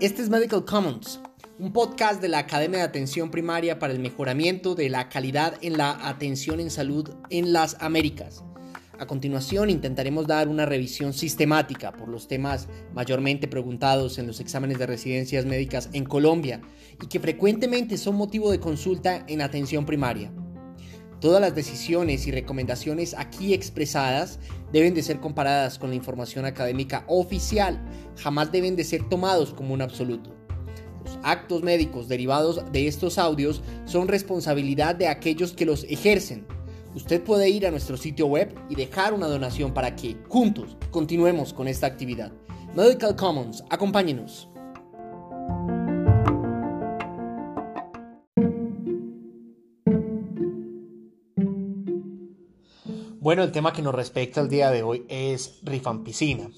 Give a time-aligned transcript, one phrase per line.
[0.00, 1.20] Este es Medical Commons,
[1.60, 5.78] un podcast de la Academia de Atención Primaria para el mejoramiento de la calidad en
[5.78, 8.42] la atención en salud en las Américas.
[8.98, 14.78] A continuación intentaremos dar una revisión sistemática por los temas mayormente preguntados en los exámenes
[14.78, 16.60] de residencias médicas en Colombia
[17.00, 20.32] y que frecuentemente son motivo de consulta en atención primaria.
[21.26, 24.38] Todas las decisiones y recomendaciones aquí expresadas
[24.72, 27.84] deben de ser comparadas con la información académica oficial,
[28.16, 30.30] jamás deben de ser tomados como un absoluto.
[31.04, 36.46] Los actos médicos derivados de estos audios son responsabilidad de aquellos que los ejercen.
[36.94, 41.52] Usted puede ir a nuestro sitio web y dejar una donación para que, juntos, continuemos
[41.52, 42.30] con esta actividad.
[42.76, 44.48] Medical Commons, acompáñenos.
[53.26, 56.48] Bueno, el tema que nos respecta el día de hoy es rifampicina.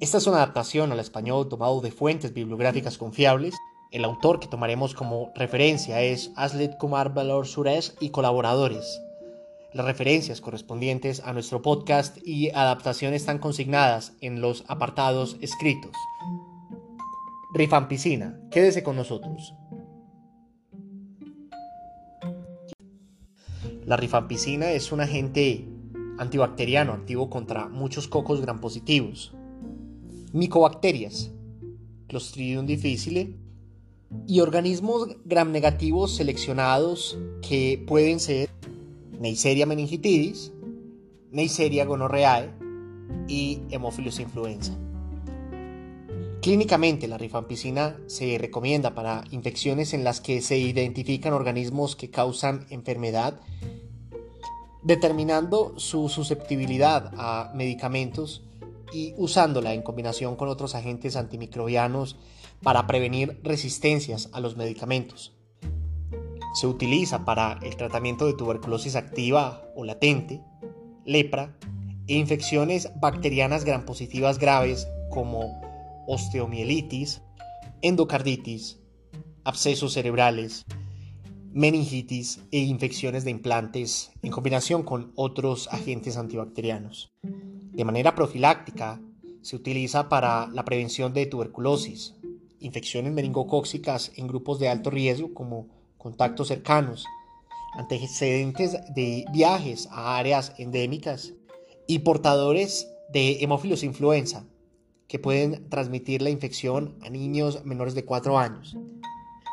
[0.00, 3.54] Esta es una adaptación al español tomado de fuentes bibliográficas confiables.
[3.90, 9.02] El autor que tomaremos como referencia es Aslet Kumar Valor Suresh y colaboradores.
[9.74, 15.92] Las referencias correspondientes a nuestro podcast y adaptaciones están consignadas en los apartados escritos.
[17.52, 19.52] Rifampicina, quédese con nosotros.
[23.84, 25.66] La rifampicina es un agente
[26.18, 29.32] antibacteriano activo contra muchos cocos gram positivos,
[30.32, 31.32] micobacterias,
[32.08, 33.36] Clostridium difficile
[34.26, 38.50] y organismos gram negativos seleccionados que pueden ser
[39.18, 40.52] Neisseria meningitidis,
[41.30, 42.50] Neisseria gonorrheae
[43.28, 44.76] y Hemophilus influenza.
[46.42, 52.66] Clínicamente, la rifampicina se recomienda para infecciones en las que se identifican organismos que causan
[52.70, 53.40] enfermedad
[54.82, 58.42] determinando su susceptibilidad a medicamentos
[58.92, 62.16] y usándola en combinación con otros agentes antimicrobianos
[62.62, 65.32] para prevenir resistencias a los medicamentos.
[66.54, 70.42] Se utiliza para el tratamiento de tuberculosis activa o latente,
[71.04, 71.56] lepra
[72.08, 75.60] e infecciones bacterianas gram positivas graves como
[76.08, 77.22] osteomielitis,
[77.82, 78.80] endocarditis,
[79.44, 80.64] abscesos cerebrales,
[81.52, 87.12] meningitis e infecciones de implantes en combinación con otros agentes antibacterianos.
[87.22, 89.00] De manera profiláctica,
[89.42, 92.14] se utiliza para la prevención de tuberculosis,
[92.60, 97.04] infecciones meningocóxicas en grupos de alto riesgo como contactos cercanos,
[97.74, 101.32] antecedentes de viajes a áreas endémicas
[101.86, 104.44] y portadores de hemófilos influenza
[105.08, 108.76] que pueden transmitir la infección a niños menores de 4 años.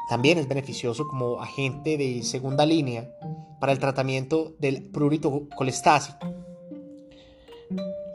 [0.08, 3.12] También es beneficioso como agente de segunda línea
[3.60, 6.18] para el tratamiento del prurito colestásico.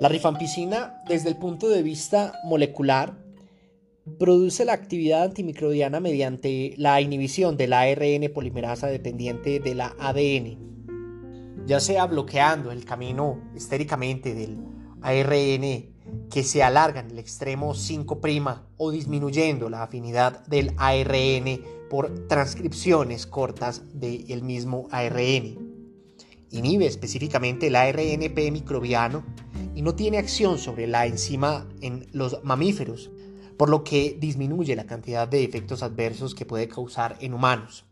[0.01, 3.23] La rifampicina, desde el punto de vista molecular,
[4.19, 11.67] produce la actividad antimicrobiana mediante la inhibición de la ARN polimerasa dependiente de la ADN,
[11.67, 14.59] ya sea bloqueando el camino estéricamente del
[15.03, 15.92] ARN
[16.31, 18.21] que se alarga en el extremo 5'
[18.77, 25.73] o disminuyendo la afinidad del ARN por transcripciones cortas del mismo ARN.
[26.51, 29.25] Inhibe específicamente el ARNP microbiano
[29.75, 33.11] y no tiene acción sobre la enzima en los mamíferos,
[33.57, 37.85] por lo que disminuye la cantidad de efectos adversos que puede causar en humanos.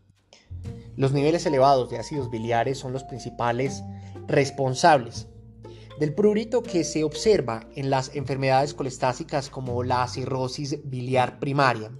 [0.95, 3.83] Los niveles elevados de ácidos biliares son los principales
[4.27, 5.27] responsables
[6.01, 11.91] del prurito que se observa en las enfermedades colestásicas como la cirrosis biliar primaria.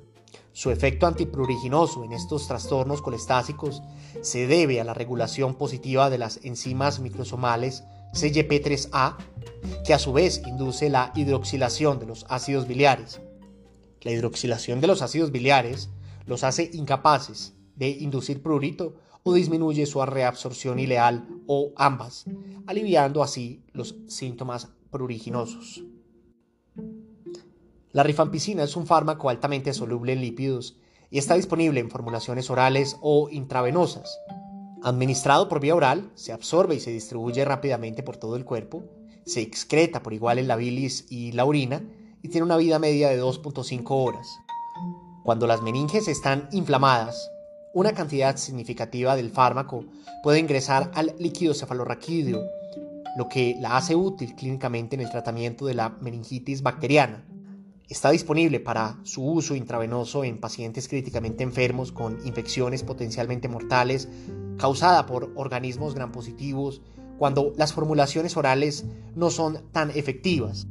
[0.54, 3.84] Su efecto antipruriginoso en estos trastornos colestásicos
[4.22, 9.18] se debe a la regulación positiva de las enzimas microsomales CYP3A,
[9.86, 13.22] que a su vez induce la hidroxilación de los ácidos biliares.
[14.02, 15.92] La hidroxilación de los ácidos biliares
[16.26, 22.26] los hace incapaces de inducir prurito o disminuye su reabsorción ileal o ambas,
[22.66, 25.84] aliviando así los síntomas pruriginosos.
[27.92, 30.78] La rifampicina es un fármaco altamente soluble en lípidos
[31.10, 34.18] y está disponible en formulaciones orales o intravenosas.
[34.82, 38.86] Administrado por vía oral, se absorbe y se distribuye rápidamente por todo el cuerpo,
[39.26, 41.84] se excreta por igual en la bilis y la orina
[42.24, 44.28] y tiene una vida media de 2.5 horas.
[45.24, 47.30] Cuando las meninges están inflamadas,
[47.74, 49.86] una cantidad significativa del fármaco
[50.24, 52.42] puede ingresar al líquido cefalorraquídeo,
[53.18, 57.26] lo que la hace útil clínicamente en el tratamiento de la meningitis bacteriana.
[57.88, 64.08] Está disponible para su uso intravenoso en pacientes críticamente enfermos con infecciones potencialmente mortales
[64.58, 66.82] causada por organismos gram positivos
[67.18, 68.86] cuando las formulaciones orales
[69.16, 70.68] no son tan efectivas.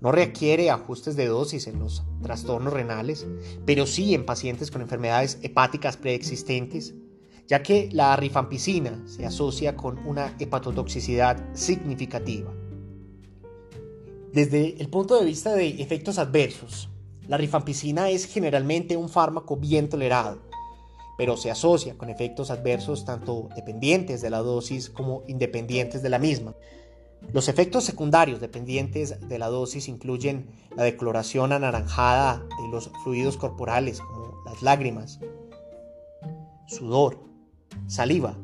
[0.00, 3.26] No requiere ajustes de dosis en los trastornos renales,
[3.64, 6.94] pero sí en pacientes con enfermedades hepáticas preexistentes,
[7.46, 12.52] ya que la rifampicina se asocia con una hepatotoxicidad significativa.
[14.32, 16.90] Desde el punto de vista de efectos adversos,
[17.26, 20.42] la rifampicina es generalmente un fármaco bien tolerado,
[21.16, 26.18] pero se asocia con efectos adversos tanto dependientes de la dosis como independientes de la
[26.18, 26.54] misma.
[27.32, 34.00] Los efectos secundarios dependientes de la dosis incluyen la decoloración anaranjada de los fluidos corporales
[34.00, 35.18] como las lágrimas,
[36.66, 37.20] sudor,
[37.86, 38.38] saliva,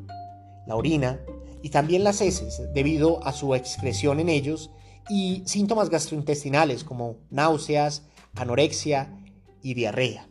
[0.67, 1.19] la orina
[1.61, 4.71] y también las heces debido a su excreción en ellos
[5.09, 8.03] y síntomas gastrointestinales como náuseas,
[8.35, 9.17] anorexia
[9.61, 10.27] y diarrea.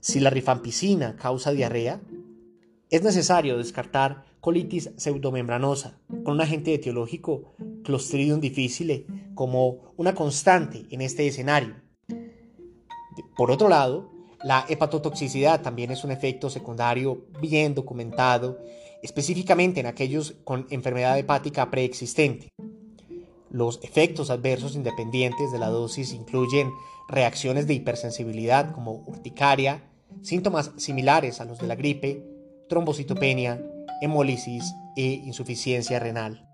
[0.00, 2.00] Si la rifampicina causa diarrea,
[2.90, 7.54] es necesario descartar colitis pseudomembranosa con un agente etiológico
[7.84, 9.06] Clostridium difficile
[9.36, 11.76] como una constante en este escenario.
[13.36, 14.10] Por otro lado,
[14.42, 18.58] la hepatotoxicidad también es un efecto secundario bien documentado,
[19.04, 22.48] específicamente en aquellos con enfermedad hepática preexistente.
[23.48, 26.72] Los efectos adversos independientes de la dosis incluyen
[27.08, 29.88] reacciones de hipersensibilidad como urticaria,
[30.20, 32.26] síntomas similares a los de la gripe,
[32.68, 33.62] trombocitopenia,
[34.02, 36.48] hemólisis e insuficiencia renal.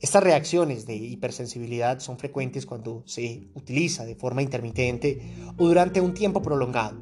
[0.00, 5.20] Estas reacciones de hipersensibilidad son frecuentes cuando se utiliza de forma intermitente
[5.58, 6.98] o durante un tiempo prolongado.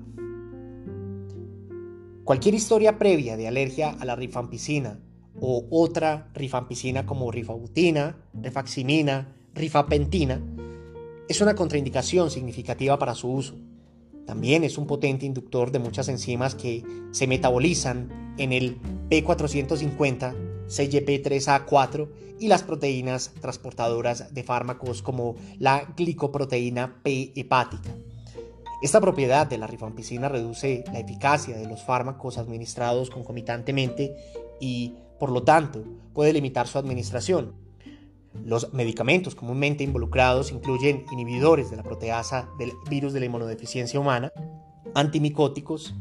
[2.24, 5.00] Cualquier historia previa de alergia a la rifampicina
[5.40, 10.42] o otra rifampicina como rifabutina, rifaximina, rifapentina
[11.28, 13.54] es una contraindicación significativa para su uso.
[14.26, 18.78] También es un potente inductor de muchas enzimas que se metabolizan en el
[19.10, 20.34] P450,
[20.68, 22.08] CYP3A4
[22.38, 27.90] y las proteínas transportadoras de fármacos como la glicoproteína P hepática.
[28.80, 34.14] Esta propiedad de la rifampicina reduce la eficacia de los fármacos administrados concomitantemente
[34.60, 35.82] y, por lo tanto,
[36.12, 37.54] puede limitar su administración.
[38.44, 44.32] Los medicamentos comúnmente involucrados incluyen inhibidores de la proteasa del virus de la inmunodeficiencia humana,
[44.94, 45.94] antimicóticos,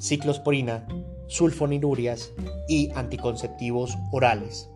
[0.00, 0.86] ciclosporina,
[1.26, 2.32] sulfonilurias
[2.72, 4.70] y anticonceptivos orales.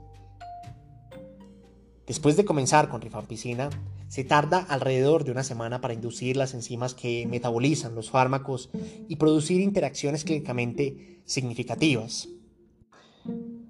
[2.07, 3.71] Después de comenzar con rifampicina,
[4.09, 8.69] se tarda alrededor de una semana para inducir las enzimas que metabolizan los fármacos
[9.09, 12.29] y producir interacciones clínicamente significativas.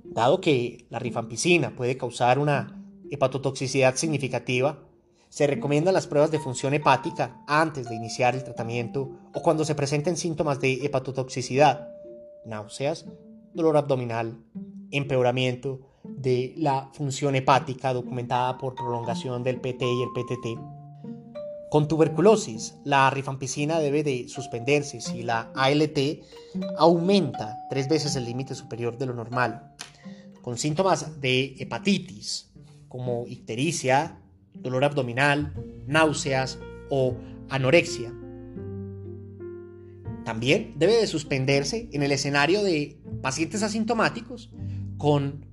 [0.02, 4.82] Dado que la rifampicina puede causar una hepatotoxicidad significativa,
[5.28, 9.76] se recomiendan las pruebas de función hepática antes de iniciar el tratamiento o cuando se
[9.76, 11.88] presenten síntomas de hepatotoxicidad,
[12.44, 13.06] náuseas,
[13.56, 14.38] dolor abdominal,
[14.90, 20.60] empeoramiento de la función hepática documentada por prolongación del PT y el PTT.
[21.70, 25.98] Con tuberculosis, la rifampicina debe de suspenderse si la ALT
[26.78, 29.74] aumenta tres veces el límite superior de lo normal.
[30.42, 32.52] Con síntomas de hepatitis,
[32.88, 34.20] como ictericia,
[34.54, 35.52] dolor abdominal,
[35.86, 37.16] náuseas o
[37.48, 38.12] anorexia.
[40.24, 44.50] También debe de suspenderse en el escenario de pacientes asintomáticos
[44.98, 45.44] con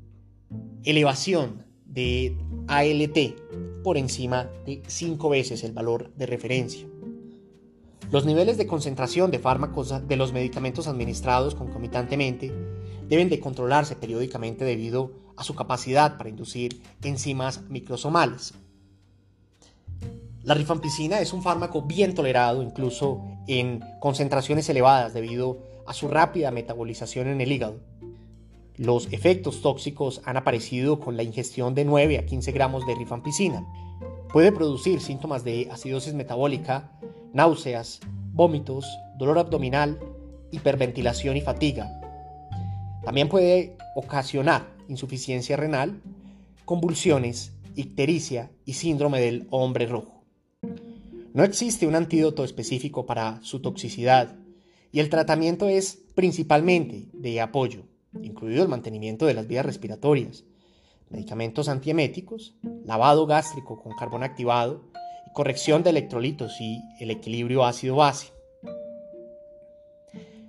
[0.83, 2.37] elevación de
[2.67, 6.85] ALT por encima de 5 veces el valor de referencia.
[8.11, 12.53] Los niveles de concentración de fármacos de los medicamentos administrados concomitantemente
[13.09, 18.53] deben de controlarse periódicamente debido a su capacidad para inducir enzimas microsomales.
[20.43, 26.51] La rifampicina es un fármaco bien tolerado incluso en concentraciones elevadas debido a su rápida
[26.51, 27.79] metabolización en el hígado.
[28.75, 33.65] Los efectos tóxicos han aparecido con la ingestión de 9 a 15 gramos de rifampicina.
[34.31, 36.91] Puede producir síntomas de acidosis metabólica,
[37.33, 37.99] náuseas,
[38.31, 38.87] vómitos,
[39.17, 39.99] dolor abdominal,
[40.51, 41.99] hiperventilación y fatiga.
[43.03, 46.01] También puede ocasionar insuficiencia renal,
[46.65, 50.23] convulsiones, ictericia y síndrome del hombre rojo.
[51.33, 54.35] No existe un antídoto específico para su toxicidad
[54.93, 57.81] y el tratamiento es principalmente de apoyo,
[58.21, 60.45] incluido el mantenimiento de las vías respiratorias,
[61.09, 64.83] medicamentos antieméticos, lavado gástrico con carbón activado
[65.27, 68.27] y corrección de electrolitos y el equilibrio ácido-base.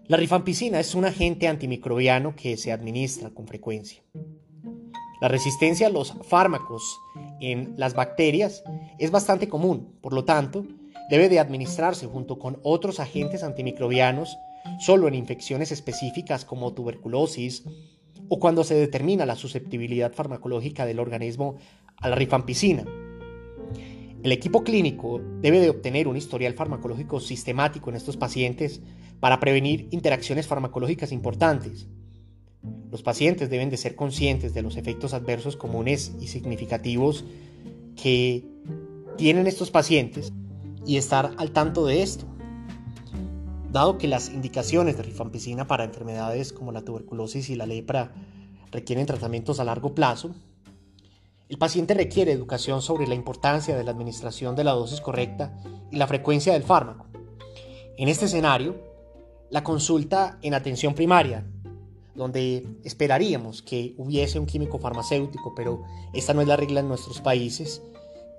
[0.09, 4.03] La rifampicina es un agente antimicrobiano que se administra con frecuencia.
[5.23, 7.01] La resistencia a los fármacos
[7.41, 8.63] en las bacterias
[8.99, 10.67] es bastante común, por lo tanto,
[11.11, 14.39] debe de administrarse junto con otros agentes antimicrobianos
[14.79, 17.65] solo en infecciones específicas como tuberculosis,
[18.29, 21.57] o cuando se determina la susceptibilidad farmacológica del organismo
[21.99, 22.85] a la rifampicina.
[24.23, 28.81] El equipo clínico debe de obtener un historial farmacológico sistemático en estos pacientes
[29.21, 31.87] para prevenir interacciones farmacológicas importantes.
[32.91, 37.27] Los pacientes deben de ser conscientes de los efectos adversos comunes y significativos
[38.03, 38.47] que
[39.19, 40.33] tienen estos pacientes
[40.87, 42.27] y estar al tanto de esto.
[43.71, 48.13] Dado que las indicaciones de rifampicina para enfermedades como la tuberculosis y la lepra
[48.71, 50.35] requieren tratamientos a largo plazo,
[51.49, 55.57] el paciente requiere educación sobre la importancia de la administración de la dosis correcta
[55.91, 57.07] y la frecuencia del fármaco.
[57.97, 58.77] En este escenario,
[59.51, 61.47] la consulta en atención primaria,
[62.15, 67.21] donde esperaríamos que hubiese un químico farmacéutico, pero esta no es la regla en nuestros
[67.21, 67.83] países,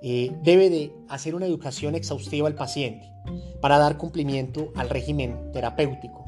[0.02, 3.10] eh, debe de hacer una educación exhaustiva al paciente
[3.60, 6.24] para dar cumplimiento al régimen terapéutico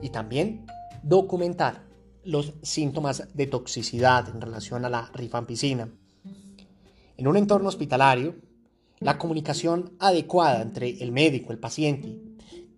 [0.00, 0.66] y también
[1.02, 1.82] documentar
[2.24, 5.88] los síntomas de toxicidad en relación a la rifampicina.
[7.16, 8.36] En un entorno hospitalario,
[8.98, 12.18] la comunicación adecuada entre el médico, el paciente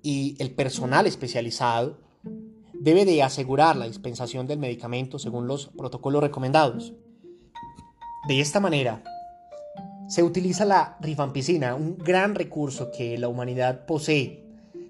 [0.03, 1.99] y el personal especializado
[2.73, 6.93] debe de asegurar la dispensación del medicamento según los protocolos recomendados.
[8.29, 9.03] De esta manera,
[10.09, 14.42] se utiliza la rifampicina, un gran recurso que la humanidad posee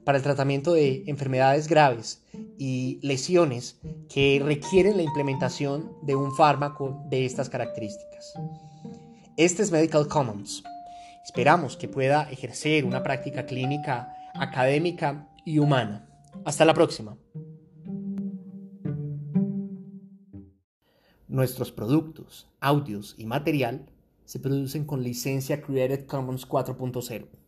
[0.04, 2.22] para el tratamiento de enfermedades graves
[2.58, 8.34] y lesiones que requieren la implementación de un fármaco de estas características.
[9.36, 10.62] Este es Medical Commons.
[11.24, 16.08] Esperamos que pueda ejercer una práctica clínica académica y humana.
[16.44, 17.16] Hasta la próxima.
[21.28, 23.86] Nuestros productos, audios y material
[24.32, 27.41] se producen con licencia Creative Commons 4.0.